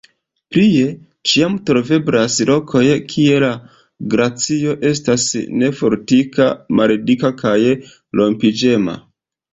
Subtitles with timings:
[0.55, 0.85] Plie,
[1.31, 3.51] ĉiam troveblas lokoj, kie la
[4.15, 5.27] glacio estas
[5.65, 6.49] nefortika,
[6.81, 7.57] maldika kaj
[8.23, 8.99] rompiĝema.